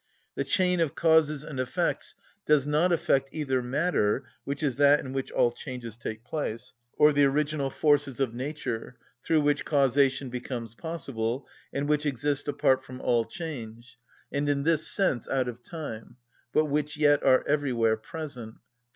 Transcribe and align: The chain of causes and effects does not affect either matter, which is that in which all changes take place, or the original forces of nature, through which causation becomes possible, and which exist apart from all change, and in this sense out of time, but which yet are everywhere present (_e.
The 0.33 0.43
chain 0.43 0.79
of 0.79 0.95
causes 0.95 1.43
and 1.43 1.59
effects 1.59 2.15
does 2.47 2.65
not 2.65 2.91
affect 2.91 3.29
either 3.31 3.61
matter, 3.61 4.25
which 4.45 4.63
is 4.63 4.77
that 4.77 4.99
in 4.99 5.13
which 5.13 5.29
all 5.31 5.51
changes 5.51 5.95
take 5.95 6.23
place, 6.23 6.73
or 6.97 7.13
the 7.13 7.25
original 7.25 7.69
forces 7.69 8.19
of 8.19 8.33
nature, 8.33 8.97
through 9.23 9.41
which 9.41 9.63
causation 9.63 10.29
becomes 10.31 10.73
possible, 10.73 11.45
and 11.71 11.87
which 11.87 12.07
exist 12.07 12.47
apart 12.47 12.83
from 12.83 12.99
all 12.99 13.25
change, 13.25 13.99
and 14.31 14.49
in 14.49 14.63
this 14.63 14.87
sense 14.87 15.29
out 15.29 15.47
of 15.47 15.61
time, 15.61 16.17
but 16.51 16.65
which 16.65 16.97
yet 16.97 17.21
are 17.23 17.47
everywhere 17.47 17.95
present 17.95 18.55
(_e. 18.55 18.59